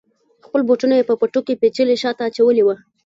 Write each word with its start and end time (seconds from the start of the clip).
خپل 0.45 0.61
بوټونه 0.67 0.93
یې 0.99 1.07
په 1.09 1.13
پټو 1.19 1.41
کې 1.47 1.59
پیچلي 1.61 1.95
شاته 2.01 2.21
اچولي 2.27 2.63
وه. 2.65 2.75